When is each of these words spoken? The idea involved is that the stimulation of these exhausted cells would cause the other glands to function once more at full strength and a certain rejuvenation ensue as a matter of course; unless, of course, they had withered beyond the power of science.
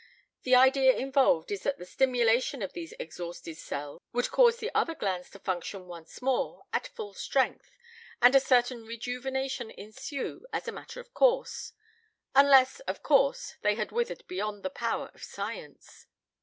The 0.41 0.55
idea 0.55 0.95
involved 0.97 1.51
is 1.51 1.61
that 1.61 1.77
the 1.77 1.85
stimulation 1.85 2.63
of 2.63 2.73
these 2.73 2.95
exhausted 2.99 3.55
cells 3.57 4.01
would 4.11 4.31
cause 4.31 4.57
the 4.57 4.71
other 4.73 4.95
glands 4.95 5.29
to 5.29 5.37
function 5.37 5.85
once 5.85 6.23
more 6.23 6.63
at 6.73 6.87
full 6.87 7.13
strength 7.13 7.69
and 8.19 8.33
a 8.33 8.39
certain 8.39 8.83
rejuvenation 8.83 9.69
ensue 9.69 10.47
as 10.51 10.67
a 10.67 10.71
matter 10.71 10.99
of 10.99 11.13
course; 11.13 11.73
unless, 12.33 12.79
of 12.87 13.03
course, 13.03 13.57
they 13.61 13.75
had 13.75 13.91
withered 13.91 14.25
beyond 14.27 14.63
the 14.63 14.71
power 14.71 15.11
of 15.13 15.21
science. 15.23 16.07